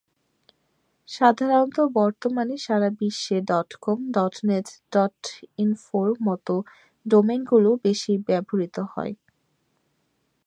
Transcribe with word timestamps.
সাধারণত 1.09 1.77
বর্তমানে 1.95 2.55
সারা 2.65 2.89
বিশ্বে 2.99 3.37
ডটকম, 3.49 3.97
ডটনেট, 4.15 4.67
ডটইনফোর 4.93 6.07
মতো 6.27 6.53
ডোমেইনগুলো 7.05 7.69
বেশি 7.85 8.13
ব্যবহূত 8.27 8.75
হয়। 8.93 9.13